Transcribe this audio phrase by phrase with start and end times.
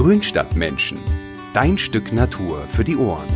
[0.00, 0.98] Grünstadtmenschen.
[1.52, 3.28] Dein Stück Natur für die Ohren.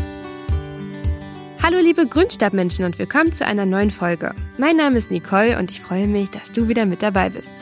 [1.63, 4.35] Hallo liebe Grünstadtmenschen und willkommen zu einer neuen Folge.
[4.57, 7.53] Mein Name ist Nicole und ich freue mich, dass du wieder mit dabei bist.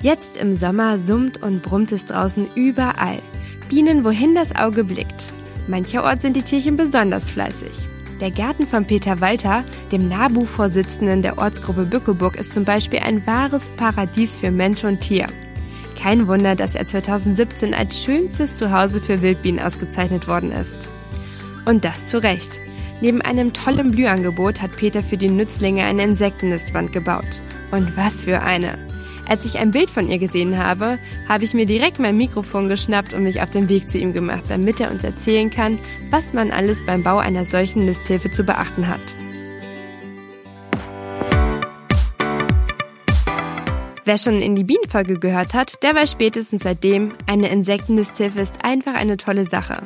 [0.00, 3.18] Jetzt im Sommer summt und brummt es draußen überall.
[3.68, 5.32] Bienen, wohin das Auge blickt.
[5.66, 7.88] Mancherorts sind die Tierchen besonders fleißig.
[8.20, 13.68] Der Garten von Peter Walter, dem NABU-Vorsitzenden der Ortsgruppe Bückeburg, ist zum Beispiel ein wahres
[13.70, 15.26] Paradies für Mensch und Tier.
[16.00, 20.88] Kein Wunder, dass er 2017 als schönstes Zuhause für Wildbienen ausgezeichnet worden ist.
[21.66, 22.60] Und das zu Recht.
[23.00, 27.40] Neben einem tollen Blühangebot hat Peter für die Nützlinge eine Insektennistwand gebaut.
[27.72, 28.78] Und was für eine!
[29.28, 30.98] Als ich ein Bild von ihr gesehen habe,
[31.28, 34.44] habe ich mir direkt mein Mikrofon geschnappt und mich auf den Weg zu ihm gemacht,
[34.48, 35.78] damit er uns erzählen kann,
[36.10, 39.00] was man alles beim Bau einer solchen Nisthilfe zu beachten hat.
[44.08, 48.94] Wer schon in die Bienenfolge gehört hat, der weiß spätestens seitdem, eine Insektennisthilfe ist einfach
[48.94, 49.82] eine tolle Sache.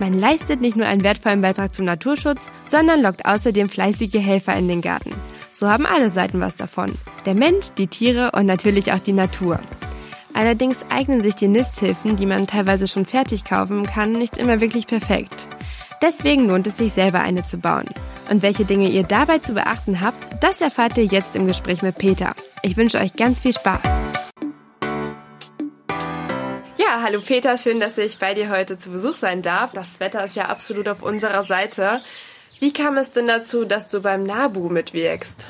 [0.00, 4.66] Man leistet nicht nur einen wertvollen Beitrag zum Naturschutz, sondern lockt außerdem fleißige Helfer in
[4.66, 5.10] den Garten.
[5.50, 6.90] So haben alle Seiten was davon.
[7.26, 9.60] Der Mensch, die Tiere und natürlich auch die Natur.
[10.32, 14.86] Allerdings eignen sich die Nisthilfen, die man teilweise schon fertig kaufen kann, nicht immer wirklich
[14.86, 15.48] perfekt.
[16.00, 17.90] Deswegen lohnt es sich selber eine zu bauen.
[18.30, 21.98] Und welche Dinge ihr dabei zu beachten habt, das erfahrt ihr jetzt im Gespräch mit
[21.98, 22.32] Peter.
[22.66, 24.02] Ich wünsche euch ganz viel Spaß.
[26.76, 29.70] Ja, hallo Peter, schön, dass ich bei dir heute zu Besuch sein darf.
[29.72, 32.00] Das Wetter ist ja absolut auf unserer Seite.
[32.58, 35.46] Wie kam es denn dazu, dass du beim NABU mitwirkst?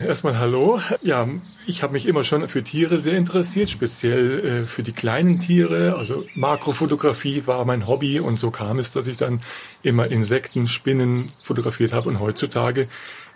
[0.00, 0.80] Erstmal hallo.
[1.02, 1.28] Ja,
[1.68, 5.94] ich habe mich immer schon für Tiere sehr interessiert, speziell äh, für die kleinen Tiere.
[5.96, 9.42] Also Makrofotografie war mein Hobby und so kam es, dass ich dann
[9.84, 12.88] immer Insekten, Spinnen fotografiert habe und heutzutage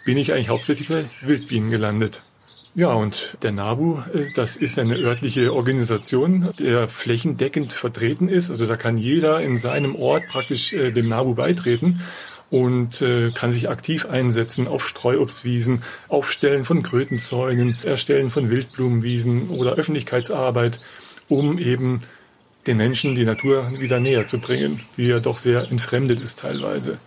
[0.05, 2.23] bin ich eigentlich hauptsächlich bei Wildbienen gelandet.
[2.79, 8.51] Ja, und der NABU, äh, das ist eine örtliche Organisation, der flächendeckend vertreten ist.
[8.51, 12.03] Also da kann jeder in seinem Ort praktisch äh, dem NABU beitreten
[12.51, 19.73] und äh, kann sich aktiv einsetzen auf Streuobstwiesen, Aufstellen von Krötenzäunen, Erstellen von Wildblumenwiesen oder
[19.73, 20.79] Öffentlichkeitsarbeit,
[21.31, 22.01] um eben
[22.67, 26.99] den Menschen die Natur wieder näher zu bringen, die ja doch sehr entfremdet ist teilweise.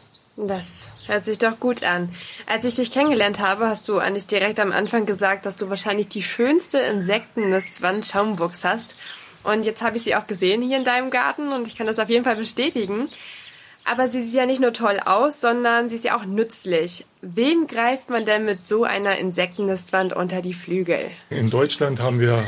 [0.48, 2.10] Das hört sich doch gut an.
[2.46, 6.08] Als ich dich kennengelernt habe, hast du eigentlich direkt am Anfang gesagt, dass du wahrscheinlich
[6.08, 8.96] die schönste Insektennistwand Schaumwuchs hast.
[9.44, 12.00] Und jetzt habe ich sie auch gesehen hier in deinem Garten und ich kann das
[12.00, 13.10] auf jeden Fall bestätigen.
[13.84, 17.06] Aber sie sieht ja nicht nur toll aus, sondern sie ist ja auch nützlich.
[17.22, 21.12] Wem greift man denn mit so einer Insektennistwand unter die Flügel?
[21.30, 22.46] In Deutschland haben wir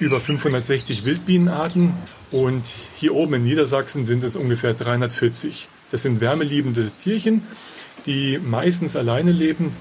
[0.00, 1.92] über 560 Wildbienenarten
[2.32, 2.64] und
[2.96, 5.68] hier oben in Niedersachsen sind es ungefähr 340.
[5.90, 7.42] Das sind wärmeliebende Tierchen,
[8.06, 9.72] die meistens alleine leben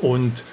[0.00, 0.44] und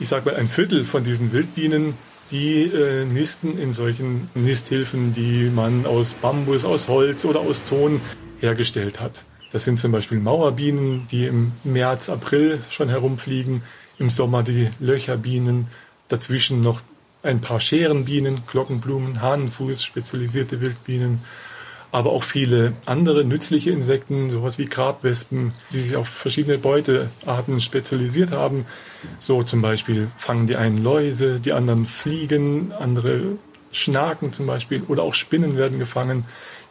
[0.00, 1.94] ich sage mal ein Viertel von diesen Wildbienen
[2.32, 8.00] die äh, nisten in solchen Nisthilfen, die man aus Bambus, aus Holz oder aus Ton
[8.40, 9.24] hergestellt hat.
[9.52, 13.62] Das sind zum Beispiel Mauerbienen, die im März, April schon herumfliegen,
[13.98, 15.66] im Sommer die Löcherbienen,
[16.08, 16.80] dazwischen noch
[17.22, 21.20] ein paar Scherenbienen, Glockenblumen, Hahnenfuß, spezialisierte Wildbienen,
[21.92, 28.32] aber auch viele andere nützliche Insekten, sowas wie Grabwespen, die sich auf verschiedene Beutearten spezialisiert
[28.32, 28.66] haben.
[29.20, 33.38] So zum Beispiel fangen die einen Läuse, die anderen Fliegen, andere
[33.70, 36.24] Schnaken zum Beispiel oder auch Spinnen werden gefangen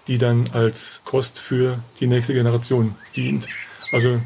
[0.08, 3.48] die dann als Kost für die nächste Generation dient.
[3.92, 4.20] Also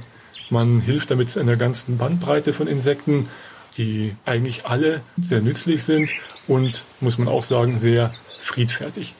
[0.49, 3.29] man hilft damit in der ganzen Bandbreite von Insekten,
[3.77, 6.11] die eigentlich alle sehr nützlich sind
[6.47, 9.15] und, muss man auch sagen, sehr friedfertig.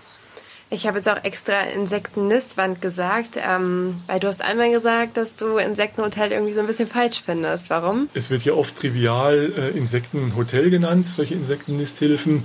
[0.72, 5.58] Ich habe jetzt auch extra Insektennistwand gesagt, ähm, weil du hast einmal gesagt, dass du
[5.58, 7.70] Insektenhotel irgendwie so ein bisschen falsch findest.
[7.70, 8.10] Warum?
[8.14, 12.44] Es wird ja oft trivial äh, Insektenhotel genannt, solche Insektennisthilfen.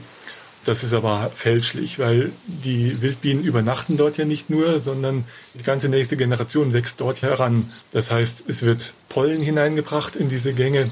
[0.66, 5.88] Das ist aber fälschlich, weil die Wildbienen übernachten dort ja nicht nur, sondern die ganze
[5.88, 7.72] nächste Generation wächst dort heran.
[7.92, 10.90] Das heißt, es wird Pollen hineingebracht in diese Gänge,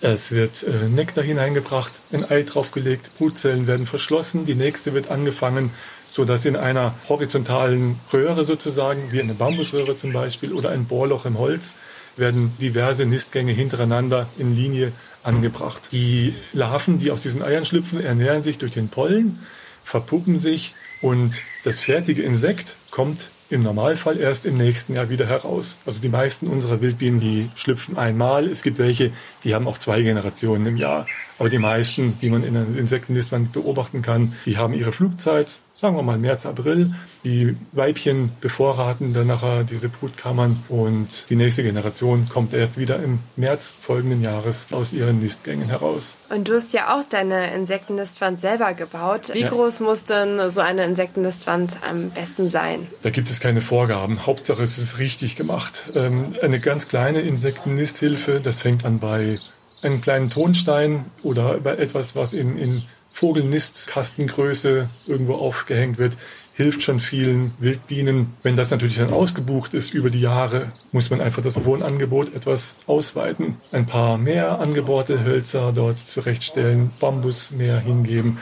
[0.00, 5.70] es wird äh, Nektar hineingebracht, ein Ei draufgelegt, Brutzellen werden verschlossen, die nächste wird angefangen,
[6.08, 11.26] so dass in einer horizontalen Röhre sozusagen, wie eine Bambusröhre zum Beispiel oder ein Bohrloch
[11.26, 11.76] im Holz,
[12.16, 14.92] werden diverse Nistgänge hintereinander in Linie
[15.22, 15.88] angebracht.
[15.92, 19.44] Die Larven, die aus diesen Eiern schlüpfen, ernähren sich durch den Pollen,
[19.84, 25.78] verpuppen sich und das fertige Insekt kommt im Normalfall erst im nächsten Jahr wieder heraus.
[25.84, 28.48] Also die meisten unserer Wildbienen, die schlüpfen einmal.
[28.48, 29.10] Es gibt welche,
[29.44, 31.06] die haben auch zwei Generationen im Jahr.
[31.38, 35.96] Aber die meisten, die man in einer Insektennistwand beobachten kann, die haben ihre Flugzeit, sagen
[35.96, 36.94] wir mal März, April.
[37.24, 43.20] Die Weibchen bevorraten dann nachher diese Brutkammern und die nächste Generation kommt erst wieder im
[43.36, 46.18] März folgenden Jahres aus ihren Nistgängen heraus.
[46.28, 49.30] Und du hast ja auch deine Insektennistwand selber gebaut.
[49.32, 49.48] Wie ja.
[49.48, 52.86] groß muss denn so eine Insektennistwand am besten sein?
[53.02, 54.26] Da gibt es keine Vorgaben.
[54.26, 55.84] Hauptsache es ist richtig gemacht.
[55.94, 59.38] Ähm, eine ganz kleine Insektennisthilfe, das fängt an bei
[59.82, 66.16] einem kleinen Tonstein oder bei etwas, was in, in Vogelnistkastengröße irgendwo aufgehängt wird,
[66.54, 68.34] hilft schon vielen Wildbienen.
[68.42, 72.76] Wenn das natürlich dann ausgebucht ist über die Jahre, muss man einfach das Wohnangebot etwas
[72.86, 73.56] ausweiten.
[73.72, 78.38] Ein paar mehr angebohrte Hölzer dort zurechtstellen, Bambus mehr hingeben.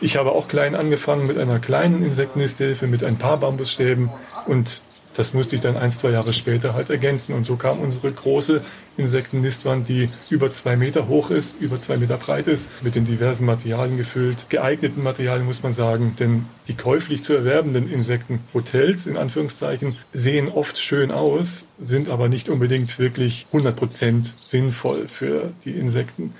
[0.00, 4.10] Ich habe auch klein angefangen mit einer kleinen Insektennisthilfe mit ein paar Bambusstäben
[4.46, 4.82] und
[5.14, 7.34] das musste ich dann ein, zwei Jahre später halt ergänzen.
[7.34, 8.62] Und so kam unsere große
[8.96, 13.46] Insektennistwand, die über zwei Meter hoch ist, über zwei Meter breit ist, mit den diversen
[13.46, 14.48] Materialien gefüllt.
[14.50, 20.78] Geeigneten Materialien muss man sagen, denn die käuflich zu erwerbenden Insektenhotels, in Anführungszeichen, sehen oft
[20.78, 26.34] schön aus, sind aber nicht unbedingt wirklich 100 Prozent sinnvoll für die Insekten.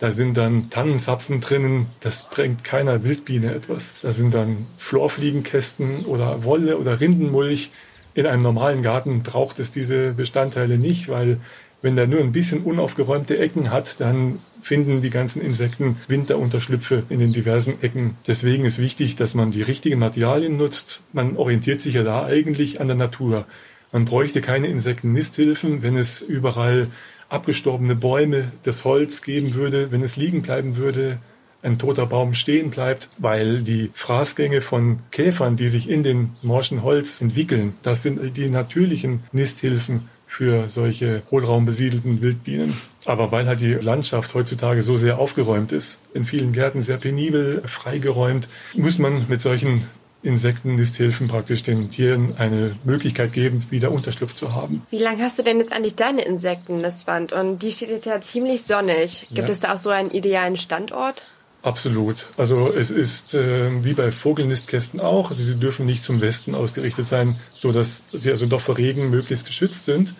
[0.00, 3.94] Da sind dann Tannenzapfen drinnen, das bringt keiner Wildbiene etwas.
[4.00, 7.70] Da sind dann Florfliegenkästen oder Wolle oder Rindenmulch,
[8.14, 11.38] in einem normalen Garten braucht es diese Bestandteile nicht, weil
[11.82, 17.18] wenn der nur ein bisschen unaufgeräumte Ecken hat, dann finden die ganzen Insekten Winterunterschlüpfe in
[17.18, 18.16] den diversen Ecken.
[18.26, 21.02] Deswegen ist wichtig, dass man die richtigen Materialien nutzt.
[21.12, 23.46] Man orientiert sich ja da eigentlich an der Natur.
[23.92, 26.88] Man bräuchte keine Insektennisthilfen, wenn es überall
[27.30, 31.18] abgestorbene Bäume, das Holz geben würde, wenn es liegen bleiben würde,
[31.62, 36.82] ein toter Baum stehen bleibt, weil die Fraßgänge von Käfern, die sich in den morschen
[36.82, 42.80] Holz entwickeln, das sind die natürlichen Nisthilfen für solche hohlraumbesiedelten Wildbienen.
[43.04, 47.62] Aber weil halt die Landschaft heutzutage so sehr aufgeräumt ist, in vielen Gärten sehr penibel
[47.66, 49.88] freigeräumt, muss man mit solchen
[50.22, 54.82] Insektennisthilfen praktisch den Tieren eine Möglichkeit geben, wieder Unterschlupf zu haben.
[54.90, 57.32] Wie lange hast du denn jetzt eigentlich deine Insektennistwand?
[57.32, 59.26] Und die steht jetzt ja ziemlich sonnig.
[59.28, 59.52] Gibt ja.
[59.52, 61.24] es da auch so einen idealen Standort?
[61.62, 62.28] Absolut.
[62.38, 65.30] Also es ist äh, wie bei Vogelnistkästen auch.
[65.30, 69.10] Also sie dürfen nicht zum Westen ausgerichtet sein, so dass sie also doch vor Regen
[69.10, 70.14] möglichst geschützt sind.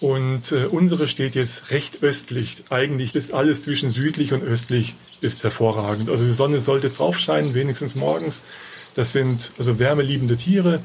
[0.00, 2.64] Und äh, unsere steht jetzt recht östlich.
[2.70, 6.10] Eigentlich ist alles zwischen südlich und östlich ist hervorragend.
[6.10, 8.42] Also die Sonne sollte drauf scheinen, wenigstens morgens.
[8.94, 10.80] Das sind also wärmeliebende Tiere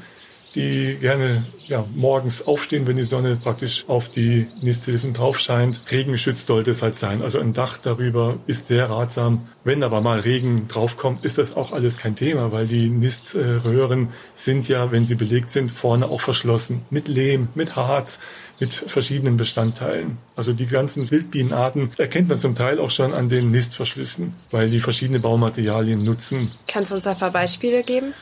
[0.54, 5.80] die gerne ja, morgens aufstehen, wenn die Sonne praktisch auf die Nisthilfen drauf scheint.
[5.90, 7.22] Regengeschützt sollte es halt sein.
[7.22, 9.46] Also ein Dach darüber ist sehr ratsam.
[9.64, 14.68] Wenn aber mal Regen draufkommt, ist das auch alles kein Thema, weil die Niströhren sind
[14.68, 16.82] ja, wenn sie belegt sind, vorne auch verschlossen.
[16.90, 18.18] Mit Lehm, mit Harz,
[18.60, 20.18] mit verschiedenen Bestandteilen.
[20.36, 24.80] Also die ganzen Wildbienenarten erkennt man zum Teil auch schon an den Nistverschlüssen, weil die
[24.80, 26.50] verschiedene Baumaterialien nutzen.
[26.66, 28.14] Kannst du uns ein paar Beispiele geben?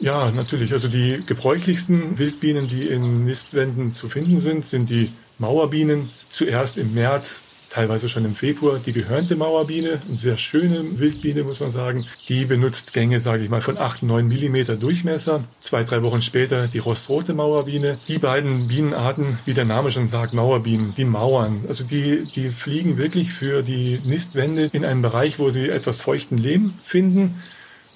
[0.00, 0.72] Ja, natürlich.
[0.72, 6.08] Also die gebräuchlichsten Wildbienen, die in Nistwänden zu finden sind, sind die Mauerbienen.
[6.30, 11.60] Zuerst im März, teilweise schon im Februar, die gehörnte Mauerbiene, eine sehr schöne Wildbiene, muss
[11.60, 12.06] man sagen.
[12.30, 15.44] Die benutzt Gänge, sage ich mal, von 8, 9 Millimeter Durchmesser.
[15.60, 17.98] Zwei, drei Wochen später die rostrote Mauerbiene.
[18.08, 21.64] Die beiden Bienenarten, wie der Name schon sagt, Mauerbienen, die mauern.
[21.68, 26.38] Also die, die fliegen wirklich für die Nistwände in einem Bereich, wo sie etwas feuchten
[26.38, 27.42] Lehm finden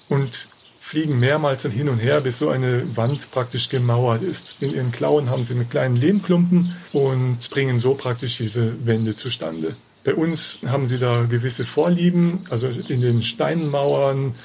[0.07, 0.47] und
[0.95, 4.55] fliegen mehrmals hin und her, bis so eine Wand praktisch gemauert ist.
[4.61, 9.75] In ihren Klauen haben sie mit kleinen Lehmklumpen und bringen so praktisch diese Wände zustande.
[10.05, 14.35] Bei uns haben sie da gewisse Vorlieben, also in den Steinmauern,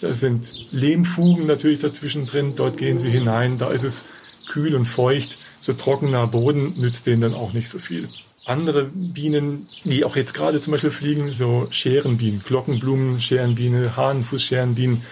[0.00, 4.04] da sind Lehmfugen natürlich dazwischen drin, dort gehen sie hinein, da ist es
[4.48, 8.08] kühl und feucht, so trockener Boden nützt denen dann auch nicht so viel
[8.46, 15.02] andere Bienen, die auch jetzt gerade zum Beispiel fliegen, so Scherenbienen, Glockenblumen, Scherenbiene, Hahnenfußscherenbienen,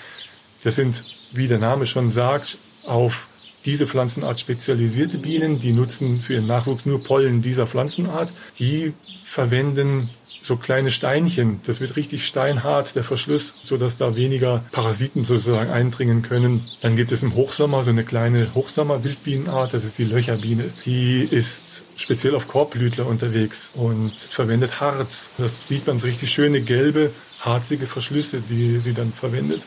[0.65, 3.29] das sind, wie der Name schon sagt, auf
[3.65, 8.33] diese Pflanzenart spezialisierte Bienen, die nutzen für ihren Nachwuchs nur Pollen dieser Pflanzenart.
[8.59, 10.11] Die verwenden
[10.41, 11.61] so kleine Steinchen.
[11.67, 16.67] Das wird richtig steinhart, der Verschluss, so dass da weniger Parasiten sozusagen eindringen können.
[16.81, 20.71] Dann gibt es im Hochsommer so eine kleine Hochsommer-Wildbienenart, das ist die Löcherbiene.
[20.87, 25.29] Die ist speziell auf Korbblütler unterwegs und verwendet Harz.
[25.37, 27.11] Das sieht man so richtig schöne gelbe,
[27.41, 29.61] harzige Verschlüsse, die sie dann verwendet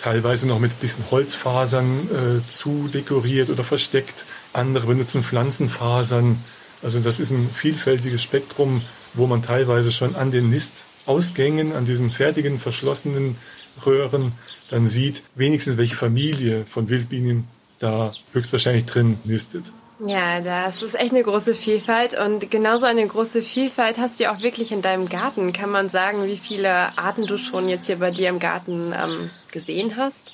[0.00, 4.26] teilweise noch mit ein bisschen Holzfasern äh, zu dekoriert oder versteckt.
[4.52, 6.42] Andere benutzen Pflanzenfasern.
[6.82, 8.82] Also das ist ein vielfältiges Spektrum,
[9.14, 13.36] wo man teilweise schon an den Nistausgängen, an diesen fertigen verschlossenen
[13.84, 14.32] Röhren
[14.70, 17.46] dann sieht, wenigstens welche Familie von Wildbienen
[17.78, 19.72] da höchstwahrscheinlich drin nistet.
[20.04, 24.34] Ja, das ist echt eine große Vielfalt und genauso eine große Vielfalt hast du ja
[24.34, 25.52] auch wirklich in deinem Garten.
[25.52, 29.30] Kann man sagen, wie viele Arten du schon jetzt hier bei dir im Garten ähm,
[29.52, 30.32] gesehen hast?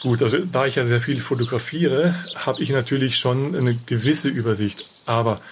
[0.00, 4.86] Gut, also da ich ja sehr viel fotografiere, habe ich natürlich schon eine gewisse Übersicht.
[5.04, 5.42] Aber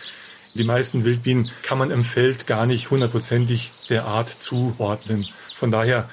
[0.55, 5.29] die meisten Wildbienen kann man im Feld gar nicht hundertprozentig der Art zuordnen.
[5.55, 6.09] Von daher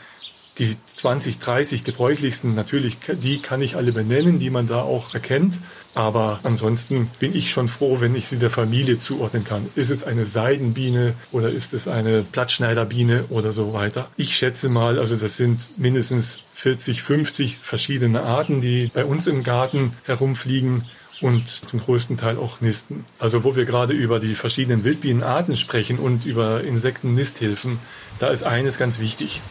[0.57, 5.59] die 20, 30 gebräuchlichsten, natürlich, die kann ich alle benennen, die man da auch erkennt.
[5.97, 9.67] Aber ansonsten bin ich schon froh, wenn ich sie der Familie zuordnen kann.
[9.73, 14.07] Ist es eine Seidenbiene oder ist es eine Blattschneiderbiene oder so weiter?
[14.15, 19.41] Ich schätze mal, also das sind mindestens 40, 50 verschiedene Arten, die bei uns im
[19.41, 20.83] Garten herumfliegen
[21.19, 23.05] und zum größten Teil auch nisten.
[23.17, 27.79] Also wo wir gerade über die verschiedenen Wildbienenarten sprechen und über Insektennisthilfen,
[28.19, 29.41] da ist eines ganz wichtig.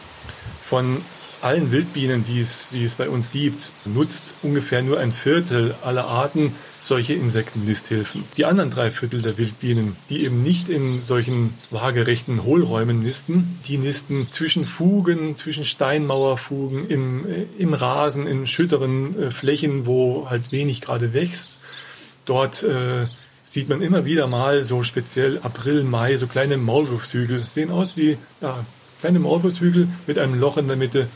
[0.63, 1.01] Von
[1.47, 6.05] allen Wildbienen, die es, die es bei uns gibt, nutzt ungefähr nur ein Viertel aller
[6.05, 8.23] Arten solche Insektennisthilfen.
[8.35, 13.77] Die anderen drei Viertel der Wildbienen, die eben nicht in solchen waagerechten Hohlräumen nisten, die
[13.77, 17.25] nisten zwischen Fugen, zwischen Steinmauerfugen, im,
[17.57, 21.59] im Rasen, in schütteren äh, Flächen, wo halt wenig gerade wächst.
[22.25, 23.07] Dort äh,
[23.43, 27.45] sieht man immer wieder mal so speziell April, Mai so kleine Maulwurfshügel.
[27.47, 28.65] Sehen aus wie ja,
[28.99, 31.07] kleine Maulwurfshügel mit einem Loch in der Mitte.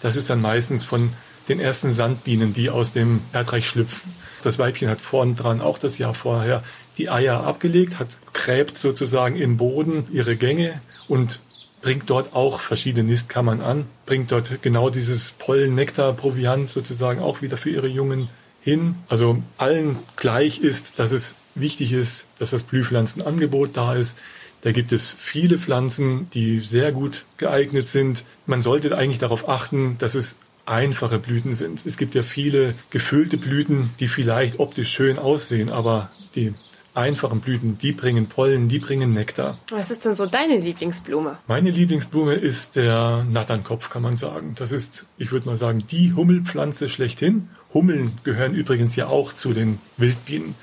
[0.00, 1.12] Das ist dann meistens von
[1.48, 4.14] den ersten Sandbienen, die aus dem Erdreich schlüpfen.
[4.42, 6.62] Das Weibchen hat vorn dran auch das Jahr vorher
[6.96, 11.40] die Eier abgelegt, hat gräbt sozusagen im Boden ihre Gänge und
[11.82, 17.42] bringt dort auch verschiedene Nistkammern an, bringt dort genau dieses Pollen, Nektar, Proviant sozusagen auch
[17.42, 18.28] wieder für ihre Jungen
[18.60, 18.96] hin.
[19.08, 24.16] Also allen gleich ist, dass es wichtig ist, dass das Blühpflanzenangebot da ist,
[24.62, 28.24] da gibt es viele Pflanzen, die sehr gut geeignet sind.
[28.46, 30.36] Man sollte eigentlich darauf achten, dass es
[30.66, 31.84] einfache Blüten sind.
[31.84, 36.54] Es gibt ja viele gefüllte Blüten, die vielleicht optisch schön aussehen, aber die
[36.94, 39.58] einfachen Blüten, die bringen Pollen, die bringen Nektar.
[39.70, 41.38] Was ist denn so deine Lieblingsblume?
[41.46, 44.54] Meine Lieblingsblume ist der Natternkopf, kann man sagen.
[44.56, 47.48] Das ist, ich würde mal sagen, die Hummelpflanze schlechthin.
[47.72, 50.54] Hummeln gehören übrigens ja auch zu den Wildbienen.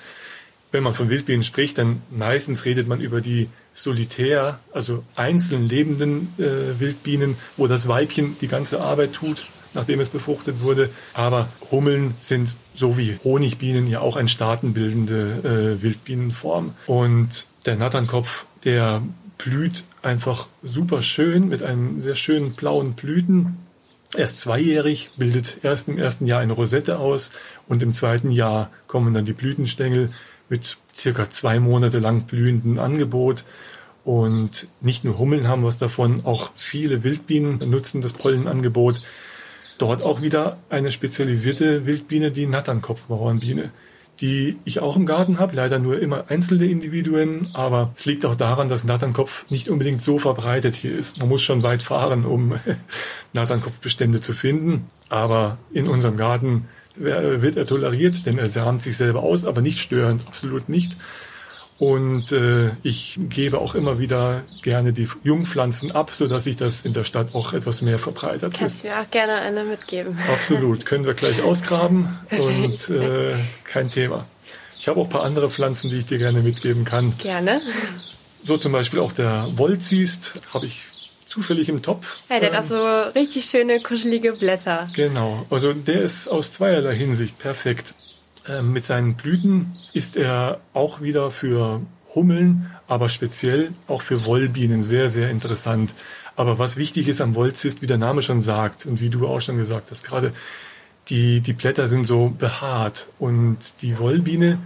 [0.72, 6.34] Wenn man von Wildbienen spricht, dann meistens redet man über die solitär, also einzeln lebenden
[6.40, 10.90] äh, Wildbienen, wo das Weibchen die ganze Arbeit tut, nachdem es befruchtet wurde.
[11.14, 16.74] Aber Hummeln sind so wie Honigbienen ja auch eine staatenbildende äh, Wildbienenform.
[16.88, 19.04] Und der Natternkopf, der
[19.38, 23.58] blüht einfach super schön mit einem sehr schönen blauen Blüten.
[24.16, 27.30] Er ist zweijährig, bildet erst im ersten Jahr eine Rosette aus
[27.68, 30.14] und im zweiten Jahr kommen dann die Blütenstängel
[30.50, 33.44] mit circa zwei Monate lang blühenden Angebot.
[34.04, 39.02] Und nicht nur Hummeln haben was davon, auch viele Wildbienen nutzen das Pollenangebot.
[39.78, 43.70] Dort auch wieder eine spezialisierte Wildbiene, die Natternkopfbauernbiene,
[44.22, 48.36] die ich auch im Garten habe, leider nur immer einzelne Individuen, aber es liegt auch
[48.36, 51.20] daran, dass Natternkopf nicht unbedingt so verbreitet hier ist.
[51.20, 52.56] Man muss schon weit fahren, um
[53.34, 56.68] Natternkopfbestände zu finden, aber in unserem Garten
[57.00, 60.96] wird er toleriert, denn er samt sich selber aus, aber nicht störend, absolut nicht.
[61.80, 66.86] Und äh, ich gebe auch immer wieder gerne die Jungpflanzen ab, so dass sich das
[66.86, 68.56] in der Stadt auch etwas mehr verbreitet.
[68.58, 70.18] Kannst du mir auch gerne eine mitgeben.
[70.34, 74.26] Absolut, können wir gleich ausgraben und äh, kein Thema.
[74.80, 77.14] Ich habe auch ein paar andere Pflanzen, die ich dir gerne mitgeben kann.
[77.20, 77.62] Gerne.
[78.44, 80.82] So zum Beispiel auch der Wollziest, habe ich
[81.28, 82.20] zufällig im Topf.
[82.30, 84.90] Ja, der ähm, hat auch so richtig schöne, kuschelige Blätter.
[84.96, 87.94] Genau, also der ist aus zweierlei Hinsicht perfekt.
[88.48, 91.82] Ähm, mit seinen Blüten ist er auch wieder für
[92.16, 95.94] Hummeln, aber speziell auch für Wollbienen sehr, sehr interessant.
[96.36, 99.42] Aber was wichtig ist am Wollzist, wie der Name schon sagt und wie du auch
[99.42, 100.32] schon gesagt hast, gerade
[101.10, 104.60] die, die Blätter sind so behaart und die Wollbiene,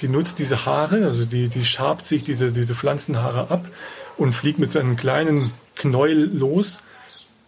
[0.00, 3.68] die nutzt diese Haare, also die, die schabt sich diese, diese Pflanzenhaare ab
[4.16, 6.80] und fliegt mit so einem kleinen Knäuel los,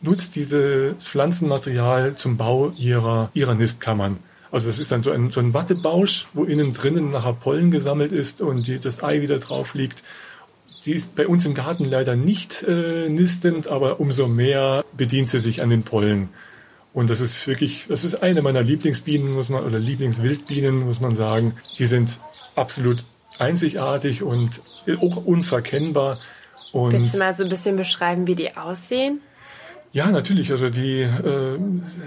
[0.01, 4.19] nutzt dieses Pflanzenmaterial zum Bau ihrer, ihrer Nistkammern.
[4.51, 8.13] Also das ist dann so ein, so ein Wattebausch, wo innen drinnen nachher Pollen gesammelt
[8.13, 10.03] ist und die, das Ei wieder drauf liegt.
[10.85, 15.41] Die ist bei uns im Garten leider nicht äh, nistend, aber umso mehr bedient sie
[15.41, 16.29] sich an den Pollen.
[16.93, 21.17] Und das ist wirklich, das ist eine meiner Lieblingsbienen, muss man, oder Lieblingswildbienen, muss man
[21.17, 21.55] sagen.
[21.79, 22.19] Die sind
[22.55, 23.05] absolut
[23.39, 24.63] einzigartig und
[25.01, 26.19] auch unverkennbar.
[26.73, 29.21] Und Willst du mal so ein bisschen beschreiben, wie die aussehen?
[29.93, 30.51] Ja, natürlich.
[30.51, 31.59] Also die äh,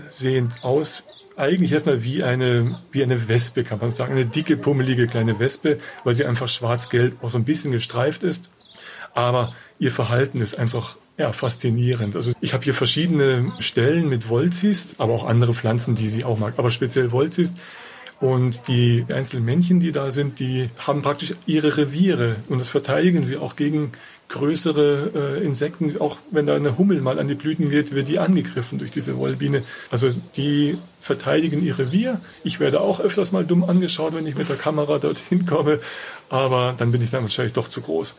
[0.10, 1.04] sehen aus
[1.36, 4.12] eigentlich erstmal wie eine, wie eine Wespe, kann man sagen.
[4.12, 8.50] Eine dicke, pummelige kleine Wespe, weil sie einfach schwarz-gelb auch so ein bisschen gestreift ist.
[9.14, 12.16] Aber ihr Verhalten ist einfach ja, faszinierend.
[12.16, 16.38] Also ich habe hier verschiedene Stellen mit Wollzist, aber auch andere Pflanzen, die sie auch
[16.38, 16.60] mag.
[16.60, 17.56] Aber speziell Wollzist.
[18.20, 23.24] Und die einzelnen Männchen, die da sind, die haben praktisch ihre Reviere und das verteidigen
[23.24, 23.94] sie auch gegen
[24.30, 28.20] größere äh, Insekten, auch wenn da eine Hummel mal an die Blüten geht, wird die
[28.20, 29.64] angegriffen durch diese Wollbiene.
[29.92, 32.22] Also die verteidigen ihr Revier.
[32.44, 35.80] Ich werde auch öfters mal dumm angeschaut, wenn ich mit der Kamera dorthin komme,
[36.30, 38.16] aber dann bin ich dann wahrscheinlich doch zu groß.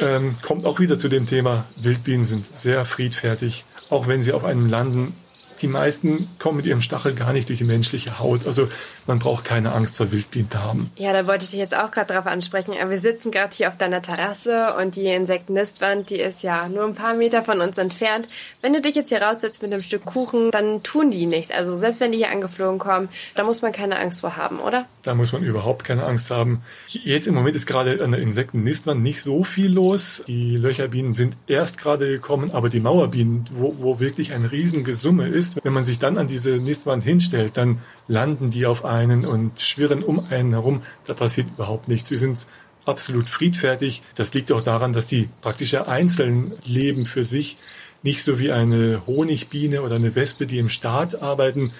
[0.00, 4.44] Ähm, kommt auch wieder zu dem Thema, Wildbienen sind sehr friedfertig, auch wenn sie auf
[4.44, 5.14] einem landen,
[5.62, 8.46] die meisten kommen mit ihrem Stachel gar nicht durch die menschliche Haut.
[8.46, 8.68] Also
[9.06, 10.90] man braucht keine Angst vor Wildbienen haben.
[10.96, 12.74] Ja, da wollte ich dich jetzt auch gerade drauf ansprechen.
[12.74, 16.94] Wir sitzen gerade hier auf deiner Terrasse und die Insektennistwand, die ist ja nur ein
[16.94, 18.28] paar Meter von uns entfernt.
[18.60, 21.50] Wenn du dich jetzt hier raussetzt mit einem Stück Kuchen, dann tun die nichts.
[21.50, 24.86] Also selbst wenn die hier angeflogen kommen, da muss man keine Angst vor haben, oder?
[25.02, 26.62] Da muss man überhaupt keine Angst haben.
[26.88, 30.24] Jetzt im Moment ist gerade an der Insektennistwand nicht so viel los.
[30.26, 35.51] Die Löcherbienen sind erst gerade gekommen, aber die Mauerbienen, wo, wo wirklich ein Riesengesumme ist,
[35.62, 40.02] wenn man sich dann an diese Nistwand hinstellt, dann landen die auf einen und schwirren
[40.02, 40.82] um einen herum.
[41.06, 42.08] Da passiert überhaupt nichts.
[42.08, 42.46] Sie sind
[42.84, 44.02] absolut friedfertig.
[44.14, 47.56] Das liegt auch daran, dass die praktisch einzeln leben für sich.
[48.02, 51.72] Nicht so wie eine Honigbiene oder eine Wespe, die im Staat arbeiten,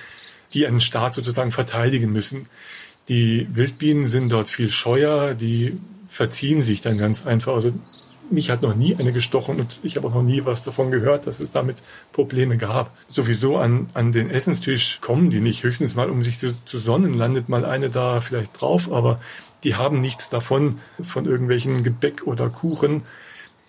[0.55, 2.47] die einen Staat sozusagen verteidigen müssen.
[3.09, 7.55] Die Wildbienen sind dort viel scheuer, die verziehen sich dann ganz einfach.
[7.55, 7.73] Also
[8.31, 11.27] mich hat noch nie eine gestochen und ich habe auch noch nie was davon gehört,
[11.27, 11.77] dass es damit
[12.13, 12.93] Probleme gab.
[13.09, 15.63] Sowieso an, an den Essenstisch kommen die nicht.
[15.63, 19.21] Höchstens mal, um sich zu, zu sonnen, landet mal eine da vielleicht drauf, aber
[19.65, 23.03] die haben nichts davon, von irgendwelchen Gebäck oder Kuchen.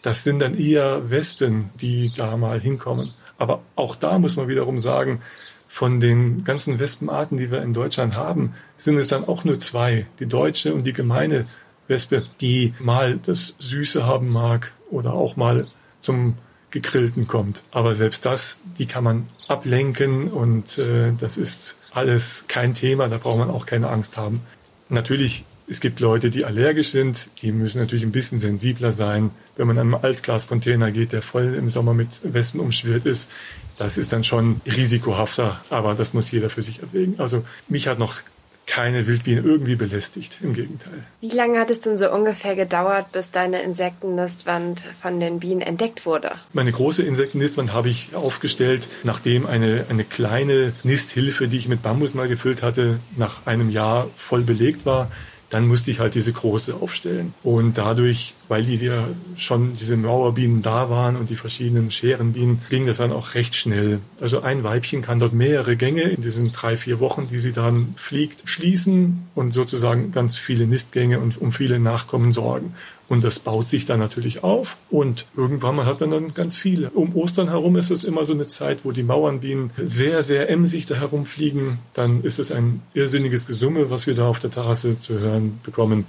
[0.02, 3.14] Das sind dann eher Wespen, die da mal hinkommen.
[3.38, 5.22] Aber auch da muss man wiederum sagen,
[5.68, 10.06] von den ganzen Wespenarten, die wir in Deutschland haben, sind es dann auch nur zwei,
[10.20, 11.48] die deutsche und die gemeine
[11.88, 15.68] Wespe, die mal das Süße haben mag oder auch mal
[16.02, 16.38] zum
[16.74, 17.62] Gegrillten kommt.
[17.72, 23.20] Aber selbst das, die kann man ablenken und äh, das ist alles kein Thema, da
[23.20, 24.42] braucht man auch keine Angst haben.
[24.90, 29.30] Natürlich, es gibt Leute, die allergisch sind, die müssen natürlich ein bisschen sensibler sein.
[29.56, 33.30] Wenn man an einen Altglascontainer geht, der voll im Sommer mit Wespen umschwirrt ist,
[33.78, 37.16] das ist dann schon risikohafter, aber das muss jeder für sich erwägen.
[37.20, 38.16] Also mich hat noch
[38.66, 40.40] keine Wildbiene irgendwie belästigt.
[40.42, 41.04] Im Gegenteil.
[41.22, 46.06] Wie lange hat es denn so ungefähr gedauert, bis deine Insektennistwand von den Bienen entdeckt
[46.06, 46.32] wurde?
[46.54, 52.14] Meine große Insektennistwand habe ich aufgestellt, nachdem eine, eine kleine Nisthilfe, die ich mit Bambus
[52.14, 55.12] mal gefüllt hatte, nach einem Jahr voll belegt war
[55.54, 57.36] dann musste ich halt diese große aufstellen.
[57.44, 62.88] Und dadurch, weil die ja schon diese Mauerbienen da waren und die verschiedenen Scherenbienen, ging
[62.88, 64.00] das dann auch recht schnell.
[64.20, 67.94] Also ein Weibchen kann dort mehrere Gänge in diesen drei, vier Wochen, die sie dann
[67.98, 72.74] fliegt, schließen und sozusagen ganz viele Nistgänge und um viele Nachkommen sorgen.
[73.14, 76.90] Und das baut sich dann natürlich auf und irgendwann mal hat man dann ganz viele.
[76.90, 80.88] Um Ostern herum ist es immer so eine Zeit, wo die Mauernbienen sehr, sehr emsig
[80.88, 81.78] da herumfliegen.
[81.94, 86.08] Dann ist es ein irrsinniges Gesumme, was wir da auf der Terrasse zu hören bekommen.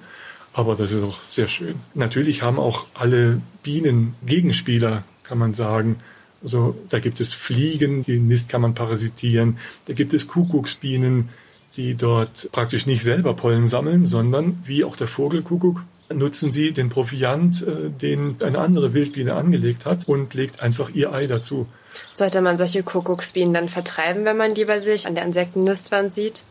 [0.54, 1.74] Aber das ist auch sehr schön.
[1.92, 5.96] Natürlich haben auch alle Bienen Gegenspieler, kann man sagen.
[6.42, 9.58] Also da gibt es Fliegen, die Nist kann man parasitieren.
[9.84, 11.28] Da gibt es Kuckucksbienen,
[11.76, 16.88] die dort praktisch nicht selber Pollen sammeln, sondern wie auch der Vogelkuckuck nutzen sie den
[16.88, 21.66] Proviant, äh, den eine andere Wildbiene angelegt hat und legt einfach ihr Ei dazu.
[22.12, 26.42] Sollte man solche Kuckucksbienen dann vertreiben, wenn man die bei sich an der Insektennistwand sieht?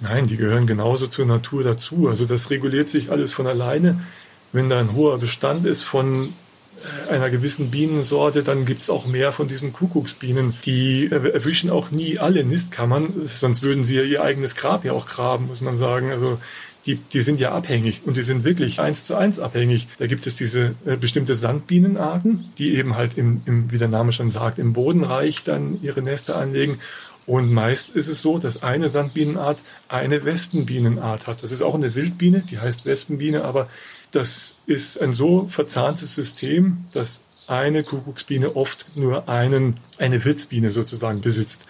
[0.00, 2.08] Nein, die gehören genauso zur Natur dazu.
[2.08, 4.00] Also das reguliert sich alles von alleine.
[4.52, 6.32] Wenn da ein hoher Bestand ist von
[7.08, 10.56] äh, einer gewissen Bienensorte, dann gibt es auch mehr von diesen Kuckucksbienen.
[10.64, 15.06] Die erwischen auch nie alle Nistkammern, sonst würden sie ja ihr eigenes Grab ja auch
[15.06, 16.10] graben, muss man sagen.
[16.10, 16.38] Also
[16.86, 19.88] die, die sind ja abhängig und die sind wirklich eins zu eins abhängig.
[19.98, 24.12] Da gibt es diese äh, bestimmte Sandbienenarten, die eben halt im, im, wie der Name
[24.12, 26.80] schon sagt, im Bodenreich dann ihre Nester anlegen.
[27.24, 31.42] Und meist ist es so, dass eine Sandbienenart eine Wespenbienenart hat.
[31.42, 33.68] Das ist auch eine Wildbiene, die heißt Wespenbiene, aber
[34.10, 41.20] das ist ein so verzahntes System, dass eine Kuckucksbiene oft nur einen, eine Wirtsbiene sozusagen
[41.20, 41.66] besitzt.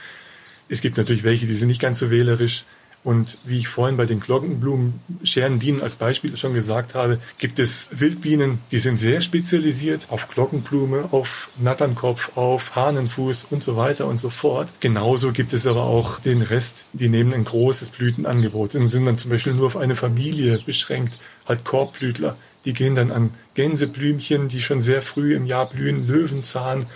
[0.68, 2.64] Es gibt natürlich welche, die sind nicht ganz so wählerisch.
[3.04, 7.88] Und wie ich vorhin bei den Glockenblumen, Scherenbienen als Beispiel schon gesagt habe, gibt es
[7.90, 14.20] Wildbienen, die sind sehr spezialisiert auf Glockenblume, auf Natternkopf, auf Hahnenfuß und so weiter und
[14.20, 14.68] so fort.
[14.78, 19.18] Genauso gibt es aber auch den Rest, die nehmen ein großes Blütenangebot und sind dann
[19.18, 22.36] zum Beispiel nur auf eine Familie beschränkt, halt Korbblütler.
[22.64, 26.86] Die gehen dann an Gänseblümchen, die schon sehr früh im Jahr blühen, Löwenzahn,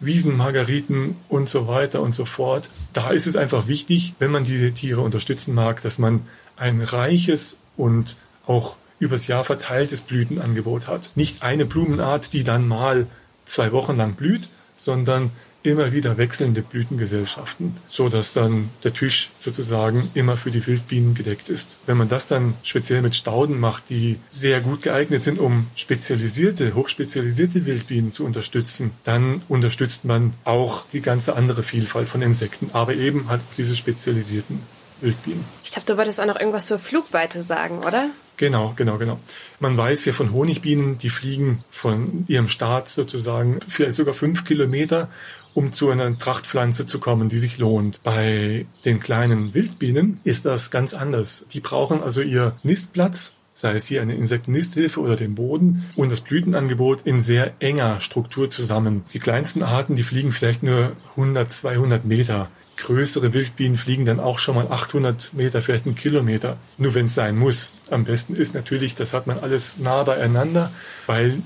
[0.00, 2.70] Wiesenmargariten und so weiter und so fort.
[2.92, 6.22] Da ist es einfach wichtig, wenn man diese Tiere unterstützen mag, dass man
[6.56, 11.10] ein reiches und auch übers Jahr verteiltes Blütenangebot hat.
[11.14, 13.06] Nicht eine Blumenart, die dann mal
[13.44, 15.30] zwei Wochen lang blüht, sondern
[15.68, 21.48] immer wieder wechselnde Blütengesellschaften, so dass dann der Tisch sozusagen immer für die Wildbienen gedeckt
[21.48, 21.78] ist.
[21.86, 26.74] Wenn man das dann speziell mit Stauden macht, die sehr gut geeignet sind, um spezialisierte,
[26.74, 32.94] hochspezialisierte Wildbienen zu unterstützen, dann unterstützt man auch die ganze andere Vielfalt von Insekten, aber
[32.94, 34.60] eben halt auch diese spezialisierten
[35.00, 35.44] Wildbienen.
[35.62, 38.10] Ich glaube, du wolltest auch noch irgendwas zur Flugweite sagen, oder?
[38.38, 39.18] Genau, genau, genau.
[39.58, 45.08] Man weiß ja von Honigbienen, die fliegen von ihrem Start sozusagen vielleicht sogar fünf Kilometer,
[45.54, 48.02] um zu einer Trachtpflanze zu kommen, die sich lohnt.
[48.02, 51.46] Bei den kleinen Wildbienen ist das ganz anders.
[51.52, 56.20] Die brauchen also ihr Nistplatz sei es hier eine Insektennisthilfe oder den Boden und das
[56.20, 59.02] Blütenangebot in sehr enger Struktur zusammen.
[59.12, 64.38] Die kleinsten Arten, die fliegen vielleicht nur 100, 200 Meter größere Wildbienen fliegen dann auch
[64.38, 66.56] schon mal 800 Meter, vielleicht einen Kilometer.
[66.78, 67.72] Nur wenn es sein muss.
[67.90, 70.70] Am besten ist natürlich, das hat man alles nah beieinander,
[71.06, 71.42] weil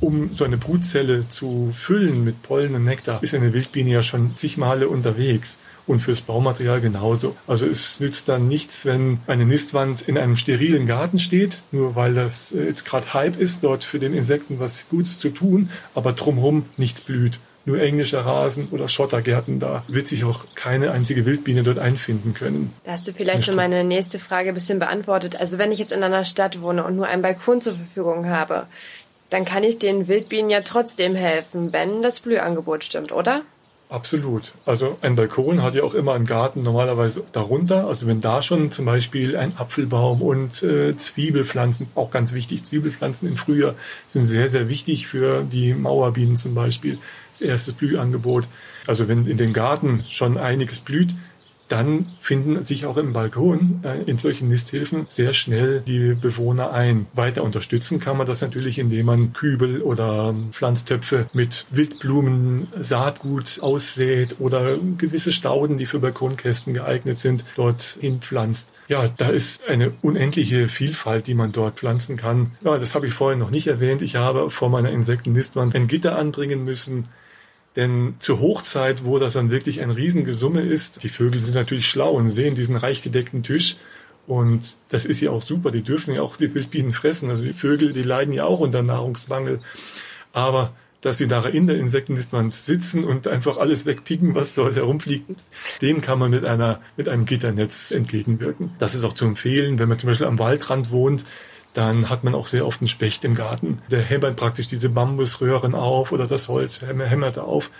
[0.00, 4.36] um so eine Brutzelle zu füllen mit Pollen und Nektar, ist eine Wildbiene ja schon
[4.36, 5.58] zig Male unterwegs.
[5.86, 7.36] Und fürs Baumaterial genauso.
[7.46, 12.12] Also es nützt dann nichts, wenn eine Nistwand in einem sterilen Garten steht, nur weil
[12.12, 16.64] das jetzt gerade Hype ist, dort für den Insekten was Gutes zu tun, aber drumherum
[16.76, 19.58] nichts blüht nur englischer Rasen oder Schottergärten.
[19.60, 22.72] Da wird sich auch keine einzige Wildbiene dort einfinden können.
[22.84, 25.36] Da hast du vielleicht schon meine nächste Frage ein bisschen beantwortet.
[25.36, 28.66] Also wenn ich jetzt in einer Stadt wohne und nur einen Balkon zur Verfügung habe,
[29.36, 33.42] dann kann ich den Wildbienen ja trotzdem helfen, wenn das Blühangebot stimmt, oder?
[33.90, 34.52] Absolut.
[34.64, 37.86] Also ein Balkon hat ja auch immer einen Garten normalerweise darunter.
[37.86, 43.28] Also wenn da schon zum Beispiel ein Apfelbaum und äh, Zwiebelpflanzen, auch ganz wichtig, Zwiebelpflanzen
[43.28, 43.74] im Frühjahr
[44.06, 46.96] sind sehr, sehr wichtig für die Mauerbienen zum Beispiel.
[47.32, 48.44] Das erste Blühangebot.
[48.86, 51.10] Also wenn in dem Garten schon einiges blüht,
[51.68, 57.06] dann finden sich auch im Balkon äh, in solchen Nisthilfen sehr schnell die Bewohner ein.
[57.14, 64.36] Weiter unterstützen kann man das natürlich, indem man Kübel oder Pflanztöpfe mit Wildblumen, Saatgut aussät
[64.38, 68.72] oder gewisse Stauden, die für Balkonkästen geeignet sind, dort hinpflanzt.
[68.88, 72.52] Ja, da ist eine unendliche Vielfalt, die man dort pflanzen kann.
[72.64, 74.02] Ja, das habe ich vorhin noch nicht erwähnt.
[74.02, 77.08] Ich habe vor meiner Insektennistwand ein Gitter anbringen müssen
[77.76, 82.12] denn zur Hochzeit, wo das dann wirklich ein Riesengesumme ist, die Vögel sind natürlich schlau
[82.12, 83.76] und sehen diesen reich gedeckten Tisch.
[84.26, 85.70] Und das ist ja auch super.
[85.70, 87.30] Die dürfen ja auch die Wildbienen fressen.
[87.30, 89.60] Also die Vögel, die leiden ja auch unter Nahrungsmangel.
[90.32, 95.40] Aber dass sie da in der Insektennistwand sitzen und einfach alles wegpicken, was dort herumfliegt,
[95.80, 98.72] dem kann man mit einer, mit einem Gitternetz entgegenwirken.
[98.78, 101.24] Das ist auch zu empfehlen, wenn man zum Beispiel am Waldrand wohnt,
[101.76, 103.82] dann hat man auch sehr oft einen Specht im Garten.
[103.90, 107.70] Der hämmert praktisch diese Bambusröhren auf oder das Holz hämmert auf.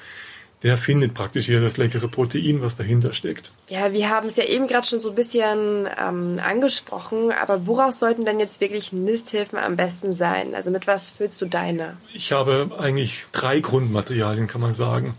[0.62, 3.52] Der findet praktisch hier das leckere Protein, was dahinter steckt.
[3.68, 7.98] Ja, wir haben es ja eben gerade schon so ein bisschen ähm, angesprochen, aber woraus
[7.98, 10.54] sollten denn jetzt wirklich Nisthilfen am besten sein?
[10.54, 11.96] Also mit was füllst du deine?
[12.12, 15.14] Ich habe eigentlich drei Grundmaterialien, kann man sagen.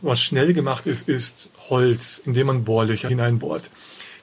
[0.00, 3.70] Was schnell gemacht ist, ist Holz, in dem man Bohrlöcher hineinbohrt.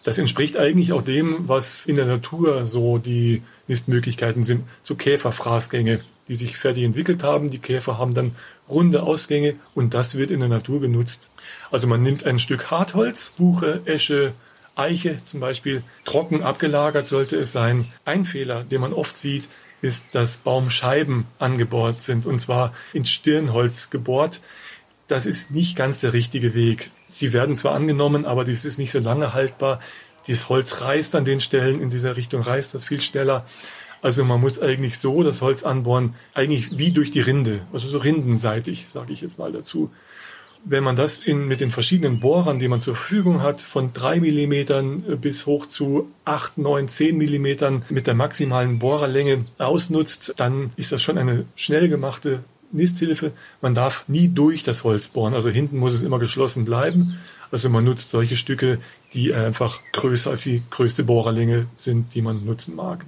[0.06, 4.64] Das entspricht eigentlich auch dem, was in der Natur so die Nistmöglichkeiten sind.
[4.84, 7.50] So Käferfraßgänge, die sich fertig entwickelt haben.
[7.50, 8.36] Die Käfer haben dann
[8.70, 11.32] runde Ausgänge und das wird in der Natur genutzt.
[11.72, 14.34] Also man nimmt ein Stück Hartholz, Buche, Esche,
[14.76, 17.92] Eiche zum Beispiel, trocken abgelagert sollte es sein.
[18.06, 19.48] Ein Fehler, den man oft sieht,
[19.82, 24.40] ist, dass Baumscheiben angebohrt sind und zwar ins Stirnholz gebohrt.
[25.08, 26.92] Das ist nicht ganz der richtige Weg.
[27.18, 29.80] Sie werden zwar angenommen, aber dies ist nicht so lange haltbar.
[30.28, 33.46] Dieses Holz reißt an den Stellen in dieser Richtung, reißt das viel schneller.
[34.02, 38.00] Also man muss eigentlich so das Holz anbohren, eigentlich wie durch die Rinde, also so
[38.00, 39.92] rindenseitig, sage ich jetzt mal dazu.
[40.66, 44.20] Wenn man das in, mit den verschiedenen Bohrern, die man zur Verfügung hat, von drei
[44.20, 50.92] Millimetern bis hoch zu acht, neun, zehn Millimetern mit der maximalen Bohrerlänge ausnutzt, dann ist
[50.92, 52.44] das schon eine schnell gemachte
[52.76, 53.32] Nisthilfe.
[53.62, 55.34] Man darf nie durch das Holz bohren.
[55.34, 57.18] Also hinten muss es immer geschlossen bleiben.
[57.52, 58.80] Also man nutzt solche Stücke,
[59.14, 63.06] die einfach größer als die größte Bohrerlänge sind, die man nutzen mag.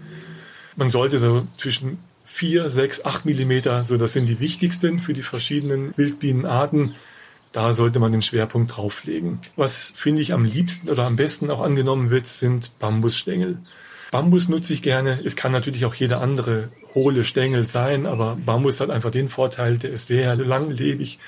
[0.76, 5.24] Man sollte so zwischen vier, sechs, acht Millimeter, so das sind die wichtigsten für die
[5.24, 6.96] verschiedenen Wildbienenarten.
[7.52, 9.40] Da sollte man den Schwerpunkt drauflegen.
[9.56, 13.58] Was finde ich am liebsten oder am besten auch angenommen wird, sind Bambusstängel.
[14.12, 15.20] Bambus nutze ich gerne.
[15.24, 19.78] Es kann natürlich auch jeder andere hohle Stängel sein, aber Bambus hat einfach den Vorteil,
[19.78, 21.20] der ist sehr langlebig.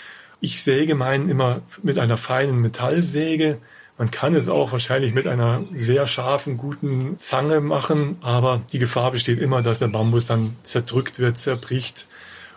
[0.41, 3.57] Ich säge meinen immer mit einer feinen Metallsäge.
[3.97, 9.11] Man kann es auch wahrscheinlich mit einer sehr scharfen, guten Zange machen, aber die Gefahr
[9.11, 12.07] besteht immer, dass der Bambus dann zerdrückt wird, zerbricht.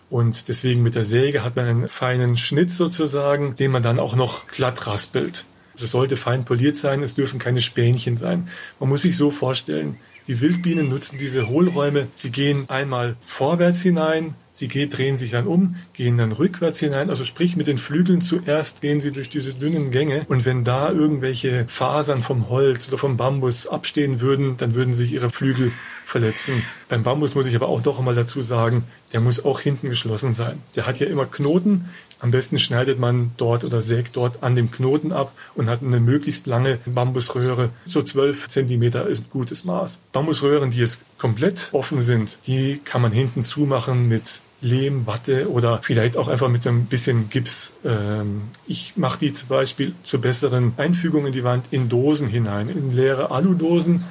[0.08, 4.14] Und deswegen mit der Säge hat man einen feinen Schnitt sozusagen, den man dann auch
[4.14, 5.44] noch glatt raspelt.
[5.74, 8.48] Es sollte fein poliert sein, es dürfen keine Spänchen sein.
[8.78, 9.96] Man muss sich so vorstellen,
[10.28, 12.06] Die Wildbienen nutzen diese Hohlräume.
[12.12, 17.10] Sie gehen einmal vorwärts hinein, sie gehen, drehen sich dann um, gehen dann rückwärts hinein.
[17.10, 20.24] Also sprich mit den Flügeln zuerst gehen sie durch diese dünnen Gänge.
[20.28, 25.12] Und wenn da irgendwelche Fasern vom Holz oder vom Bambus abstehen würden, dann würden sich
[25.12, 25.72] ihre Flügel
[26.12, 26.62] verletzen.
[26.88, 30.34] Beim Bambus muss ich aber auch doch einmal dazu sagen, der muss auch hinten geschlossen
[30.34, 30.60] sein.
[30.76, 31.88] Der hat ja immer Knoten.
[32.20, 35.98] Am besten schneidet man dort oder sägt dort an dem Knoten ab und hat eine
[35.98, 37.70] möglichst lange Bambusröhre.
[37.86, 40.00] So zwölf Zentimeter ist ein gutes Maß.
[40.12, 45.78] Bambusröhren, die jetzt komplett offen sind, die kann man hinten zumachen mit Lehm, Watte oder
[45.80, 47.74] vielleicht auch einfach mit ein bisschen Gips.
[47.85, 52.68] Ähm, ich mache die zum Beispiel zur besseren Einfügung in die Wand in Dosen hinein,
[52.68, 54.02] in leere Aludosen.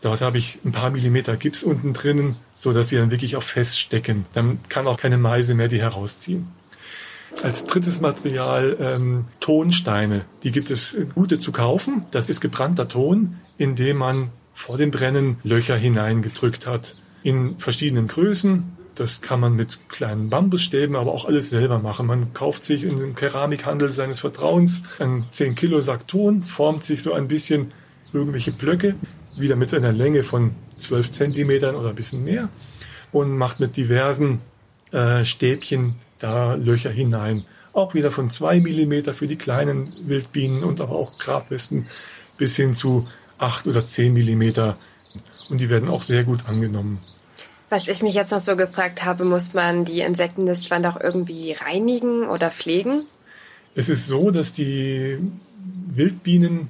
[0.00, 3.42] Dort habe ich ein paar Millimeter Gips unten drinnen, so dass sie dann wirklich auch
[3.42, 4.24] feststecken.
[4.32, 6.46] Dann kann auch keine Meise mehr die herausziehen.
[7.42, 10.24] Als drittes Material ähm, Tonsteine.
[10.44, 12.04] Die gibt es gute zu kaufen.
[12.12, 16.96] Das ist gebrannter Ton, in dem man vor dem Brennen Löcher hineingedrückt hat.
[17.22, 18.64] In verschiedenen Größen.
[18.96, 22.08] Das kann man mit kleinen Bambusstäben, aber auch alles selber machen.
[22.08, 27.04] Man kauft sich in einem Keramikhandel seines Vertrauens einen 10 Kilo Sack Ton, formt sich
[27.04, 27.70] so ein bisschen
[28.12, 28.96] irgendwelche Blöcke,
[29.36, 32.48] wieder mit einer Länge von 12 Zentimetern oder ein bisschen mehr
[33.12, 34.40] und macht mit diversen
[34.90, 37.44] äh, Stäbchen da Löcher hinein.
[37.74, 41.86] Auch wieder von zwei Millimeter für die kleinen Wildbienen und aber auch Grabwespen
[42.36, 43.06] bis hin zu
[43.38, 44.78] acht oder zehn Millimeter.
[45.48, 47.00] Und die werden auch sehr gut angenommen.
[47.70, 52.26] Was ich mich jetzt noch so gefragt habe, muss man die Insektennistwand auch irgendwie reinigen
[52.26, 53.02] oder pflegen?
[53.74, 55.18] Es ist so, dass die
[55.88, 56.68] Wildbienen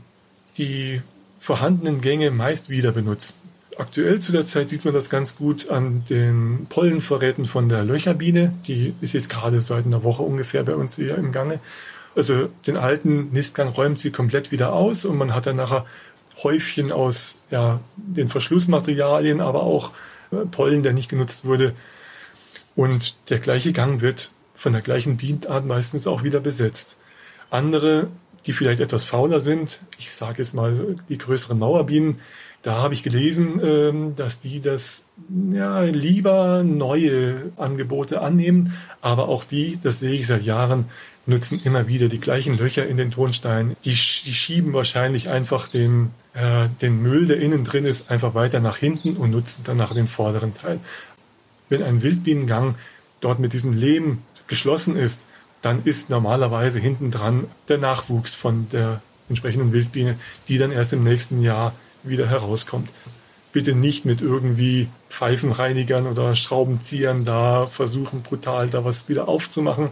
[0.57, 1.01] die
[1.39, 3.37] vorhandenen Gänge meist wieder benutzen.
[3.77, 8.53] Aktuell zu der Zeit sieht man das ganz gut an den Pollenvorräten von der Löcherbiene.
[8.67, 11.61] Die ist jetzt gerade seit einer Woche ungefähr bei uns hier im Gange.
[12.17, 15.87] Also den alten Nistgang räumt sie komplett wieder aus und man hat dann nachher
[16.43, 19.93] Häufchen aus ja, den Verschlussmaterialien, aber auch
[20.31, 21.75] äh, Pollen, der nicht genutzt wurde.
[22.77, 26.99] Und der gleiche Gang wird von der gleichen Bienenart meistens auch wieder besetzt.
[27.51, 28.09] Andere,
[28.47, 32.21] die vielleicht etwas fauler sind, ich sage jetzt mal die größeren Mauerbienen,
[32.63, 35.05] da habe ich gelesen, ähm, dass die das
[35.53, 40.87] ja, lieber neue Angebote annehmen, aber auch die, das sehe ich seit Jahren,
[41.29, 43.77] nutzen immer wieder die gleichen Löcher in den Tonsteinen.
[43.85, 43.95] Die, die
[44.33, 49.17] schieben wahrscheinlich einfach den, äh, den Müll, der innen drin ist, einfach weiter nach hinten
[49.17, 50.81] und nutzen danach den vorderen Teil.
[51.69, 52.77] Wenn ein Wildbienengang
[53.21, 55.27] dort mit diesem Lehm geschlossen ist,
[55.61, 60.17] dann ist normalerweise hinten dran der Nachwuchs von der entsprechenden Wildbiene,
[60.49, 62.89] die dann erst im nächsten Jahr wieder herauskommt.
[63.53, 69.91] Bitte nicht mit irgendwie Pfeifenreinigern oder Schraubenziehern da versuchen, brutal da was wieder aufzumachen.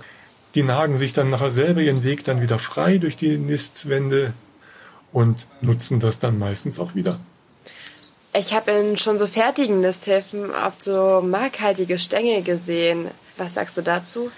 [0.57, 4.33] Die nagen sich dann nachher selber ihren Weg dann wieder frei durch die Nistwände
[5.12, 7.21] und nutzen das dann meistens auch wieder.
[8.33, 13.09] Ich habe in schon so fertigen Nisthilfen oft so markhaltige Stängel gesehen.
[13.37, 14.31] Was sagst du dazu?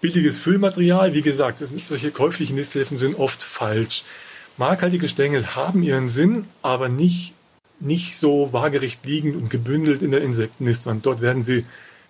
[0.00, 4.04] Billiges Füllmaterial, wie gesagt, solche käuflichen Nisthilfen sind oft falsch.
[4.58, 7.34] Markhaltige Stängel haben ihren Sinn, aber nicht,
[7.80, 11.04] nicht so waagerecht liegend und gebündelt in der Insektennistwand.
[11.04, 11.64] Dort werden sie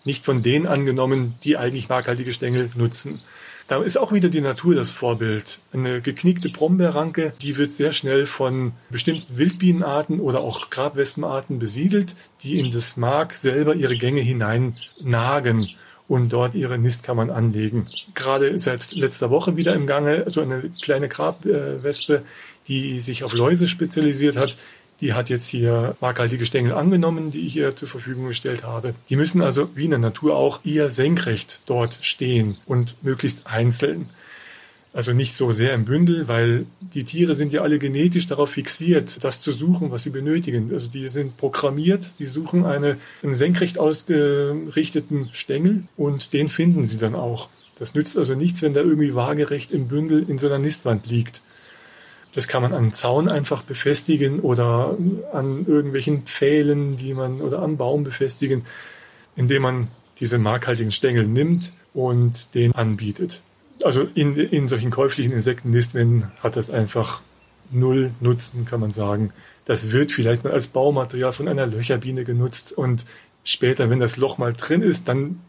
[0.08, 3.20] nicht von denen angenommen, die eigentlich markhaltige Stängel nutzen.
[3.68, 5.58] Da ist auch wieder die Natur das Vorbild.
[5.74, 12.58] Eine geknickte Brombeerranke, die wird sehr schnell von bestimmten Wildbienenarten oder auch Grabwespenarten besiedelt, die
[12.58, 15.68] in das Mark selber ihre Gänge hinein nagen
[16.08, 17.86] und dort ihre Nistkammern anlegen.
[18.14, 22.22] Gerade seit letzter Woche wieder im Gange so eine kleine Grabwespe,
[22.68, 24.56] die sich auf Läuse spezialisiert hat.
[25.00, 28.94] Die hat jetzt hier markhaltige Stängel angenommen, die ich ihr zur Verfügung gestellt habe.
[29.08, 34.08] Die müssen also wie in der Natur auch eher senkrecht dort stehen und möglichst einzeln.
[34.92, 39.22] Also nicht so sehr im Bündel, weil die Tiere sind ja alle genetisch darauf fixiert,
[39.22, 40.70] das zu suchen, was sie benötigen.
[40.72, 46.98] Also die sind programmiert, die suchen eine, einen senkrecht ausgerichteten Stängel und den finden sie
[46.98, 47.48] dann auch.
[47.78, 51.42] Das nützt also nichts, wenn der irgendwie waagerecht im Bündel in so einer Nistwand liegt.
[52.34, 54.96] Das kann man an Zaun einfach befestigen oder
[55.32, 58.66] an irgendwelchen Pfählen, die man oder am Baum befestigen,
[59.34, 59.88] indem man
[60.20, 63.42] diese markhaltigen Stängel nimmt und den anbietet
[63.84, 67.22] also in, in solchen käuflichen Insektennistwänden hat das einfach
[67.70, 69.32] null Nutzen, kann man sagen.
[69.64, 73.04] Das wird vielleicht mal als Baumaterial von einer Löcherbiene genutzt und
[73.44, 75.40] später, wenn das Loch mal drin ist, dann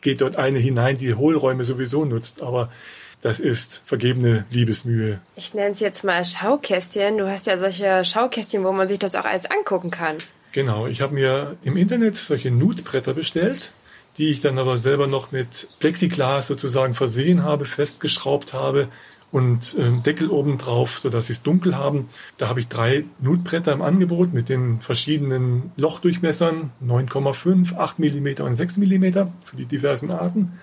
[0.00, 2.42] geht dort eine hinein, die Hohlräume sowieso nutzt.
[2.42, 2.70] Aber
[3.24, 5.18] das ist vergebene Liebesmühe.
[5.34, 7.18] Ich nenne es jetzt mal Schaukästchen.
[7.18, 10.18] Du hast ja solche Schaukästchen, wo man sich das auch alles angucken kann.
[10.52, 13.72] Genau, ich habe mir im Internet solche Nutbretter bestellt
[14.18, 18.88] die ich dann aber selber noch mit Plexiglas sozusagen versehen habe, festgeschraubt habe
[19.32, 22.08] und äh, Deckel oben drauf, sodass sie es dunkel haben.
[22.36, 28.54] Da habe ich drei Nutbretter im Angebot mit den verschiedenen Lochdurchmessern, 9,5, 8 mm und
[28.54, 29.04] 6 mm
[29.42, 30.60] für die diversen Arten.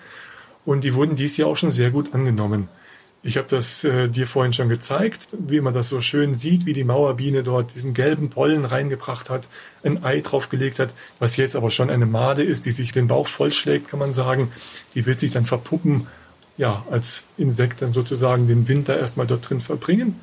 [0.64, 2.68] Und die wurden dieses Jahr auch schon sehr gut angenommen.
[3.24, 6.72] Ich habe das äh, dir vorhin schon gezeigt, wie man das so schön sieht, wie
[6.72, 9.48] die Mauerbiene dort diesen gelben Pollen reingebracht hat,
[9.84, 13.28] ein Ei draufgelegt hat, was jetzt aber schon eine Made ist, die sich den Bauch
[13.28, 14.50] vollschlägt, kann man sagen.
[14.96, 16.08] Die wird sich dann verpuppen,
[16.56, 20.20] ja, als Insekt dann sozusagen den Winter erstmal dort drin verbringen.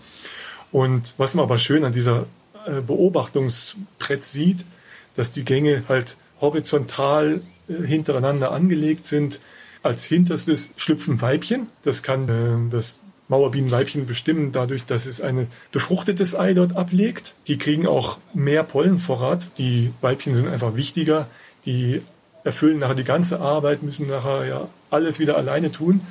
[0.74, 2.26] Und was man aber schön an dieser
[2.66, 4.66] äh, Beobachtungsbrett sieht,
[5.16, 9.40] dass die Gänge halt horizontal äh, hintereinander angelegt sind,
[9.84, 11.68] als hinterstes schlüpfen Weibchen.
[11.84, 17.36] Das kann äh, das Mauerbienenweibchen bestimmen, dadurch, dass es ein befruchtetes Ei dort ablegt.
[17.48, 19.48] Die kriegen auch mehr Pollenvorrat.
[19.58, 21.28] Die Weibchen sind einfach wichtiger.
[21.66, 22.02] Die
[22.44, 26.02] erfüllen nachher die ganze Arbeit, müssen nachher ja alles wieder alleine tun.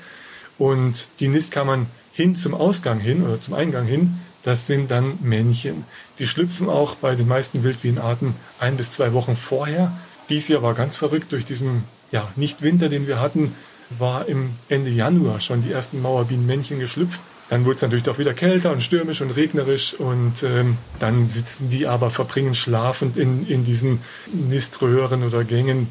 [0.58, 5.84] Und die Nistkammern hin zum Ausgang hin oder zum Eingang hin, das sind dann Männchen.
[6.18, 9.92] Die schlüpfen auch bei den meisten Wildbienenarten ein bis zwei Wochen vorher.
[10.28, 13.54] Dies Jahr war ganz verrückt durch diesen ja, Nicht-Winter, den wir hatten,
[13.98, 17.20] war im Ende Januar schon die ersten Mauerbienenmännchen geschlüpft.
[17.50, 21.70] Dann wurde es natürlich doch wieder kälter und stürmisch und regnerisch und ähm, dann sitzen
[21.70, 24.00] die aber, verbringen schlafend in, in diesen
[24.32, 25.90] Niströhren oder Gängen.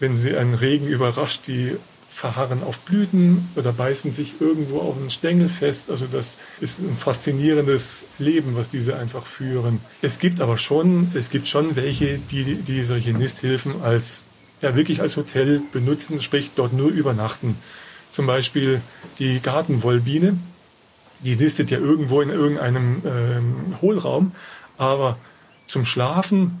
[0.00, 1.76] Wenn sie einen Regen überrascht, die
[2.18, 5.88] verharren auf Blüten oder beißen sich irgendwo auf einen Stängel fest.
[5.88, 9.80] Also das ist ein faszinierendes Leben, was diese einfach führen.
[10.02, 14.24] Es gibt aber schon, es gibt schon welche, die, die solche Nisthilfen als
[14.60, 17.56] ja wirklich als Hotel benutzen, sprich dort nur übernachten.
[18.10, 18.80] Zum Beispiel
[19.18, 20.36] die Gartenwollbiene,
[21.20, 24.32] die nistet ja irgendwo in irgendeinem ähm, Hohlraum,
[24.76, 25.18] aber
[25.66, 26.60] zum Schlafen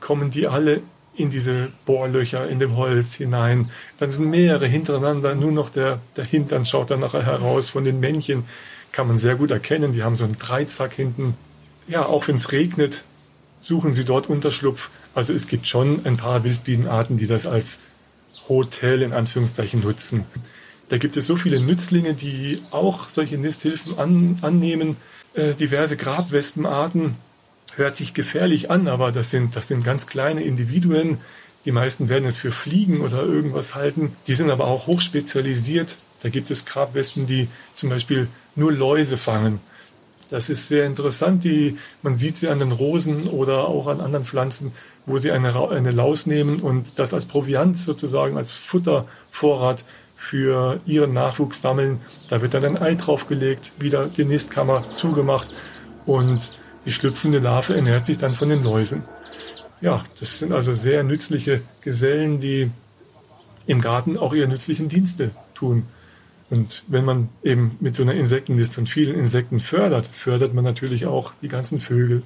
[0.00, 0.82] kommen die alle
[1.18, 3.70] in diese Bohrlöcher in dem Holz hinein.
[3.98, 7.70] Dann sind mehrere hintereinander, nur noch der, der Hintern schaut dann nachher heraus.
[7.70, 8.44] Von den Männchen
[8.92, 11.36] kann man sehr gut erkennen, die haben so einen Dreizack hinten.
[11.88, 13.04] Ja, auch wenn es regnet,
[13.60, 14.90] suchen sie dort Unterschlupf.
[15.14, 17.78] Also es gibt schon ein paar Wildbienenarten, die das als
[18.48, 20.24] Hotel in Anführungszeichen nutzen.
[20.88, 24.96] Da gibt es so viele Nützlinge, die auch solche Nisthilfen an, annehmen.
[25.34, 27.16] Äh, diverse Grabwespenarten
[27.76, 31.18] hört sich gefährlich an, aber das sind, das sind ganz kleine Individuen.
[31.64, 34.16] Die meisten werden es für Fliegen oder irgendwas halten.
[34.26, 35.98] Die sind aber auch hochspezialisiert.
[36.22, 39.60] Da gibt es Grabwespen, die zum Beispiel nur Läuse fangen.
[40.30, 41.44] Das ist sehr interessant.
[41.44, 44.72] Die, man sieht sie an den Rosen oder auch an anderen Pflanzen,
[45.08, 49.84] wo sie eine, eine Laus nehmen und das als Proviant sozusagen, als Futtervorrat
[50.16, 52.00] für ihren Nachwuchs sammeln.
[52.28, 55.48] Da wird dann ein Ei draufgelegt, wieder die Nistkammer zugemacht
[56.06, 56.52] und
[56.84, 59.02] die schlüpfende Larve ernährt sich dann von den Läusen.
[59.80, 62.70] Ja, das sind also sehr nützliche Gesellen, die
[63.66, 65.84] im Garten auch ihre nützlichen Dienste tun.
[66.50, 71.06] Und wenn man eben mit so einer Insektenliste von vielen Insekten fördert, fördert man natürlich
[71.06, 72.22] auch die ganzen Vögel.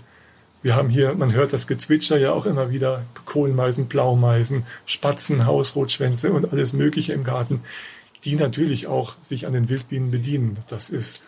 [0.63, 6.33] Wir haben hier, man hört das Gezwitscher ja auch immer wieder, Kohlmeisen, Blaumeisen, Spatzen, Hausrotschwänze
[6.33, 7.63] und alles Mögliche im Garten,
[8.25, 10.59] die natürlich auch sich an den Wildbienen bedienen.
[10.69, 11.23] Das ist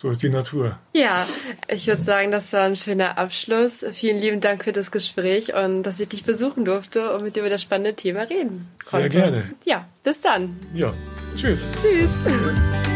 [0.00, 0.78] so ist die Natur.
[0.94, 1.26] Ja,
[1.68, 3.84] ich würde sagen, das war ein schöner Abschluss.
[3.92, 7.40] Vielen lieben Dank für das Gespräch und dass ich dich besuchen durfte und mit dir
[7.40, 9.10] über das spannende Thema reden konnte.
[9.10, 9.50] Sehr gerne.
[9.66, 10.58] Ja, bis dann.
[10.72, 10.94] Ja,
[11.36, 11.66] tschüss.
[11.82, 12.88] Tschüss.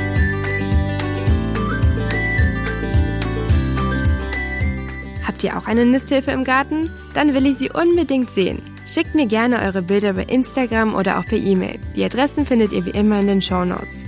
[5.45, 6.89] Ihr auch eine Nisthilfe im Garten?
[7.13, 8.63] Dann will ich sie unbedingt sehen.
[8.87, 11.79] Schickt mir gerne eure Bilder bei Instagram oder auch per E-Mail.
[11.95, 14.05] Die Adressen findet ihr wie immer in den Show Notes.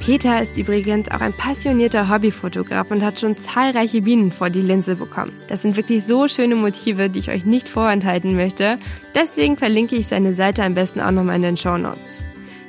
[0.00, 4.96] Peter ist übrigens auch ein passionierter Hobbyfotograf und hat schon zahlreiche Bienen vor die Linse
[4.96, 5.32] bekommen.
[5.48, 8.76] Das sind wirklich so schöne Motive, die ich euch nicht vorenthalten möchte.
[9.14, 12.22] Deswegen verlinke ich seine Seite am besten auch nochmal in den Show Notes.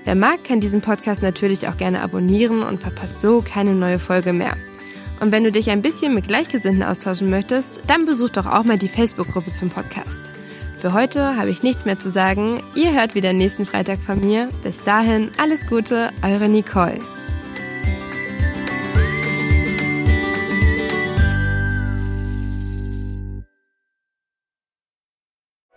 [0.06, 4.32] Wer mag, kann diesen Podcast natürlich auch gerne abonnieren und verpasst so keine neue Folge
[4.32, 4.56] mehr.
[5.20, 8.78] Und wenn du dich ein bisschen mit Gleichgesinnten austauschen möchtest, dann besuch doch auch mal
[8.78, 10.20] die Facebook-Gruppe zum Podcast.
[10.80, 12.62] Für heute habe ich nichts mehr zu sagen.
[12.76, 14.50] Ihr hört wieder nächsten Freitag von mir.
[14.64, 17.00] Bis dahin, alles Gute, eure Nicole.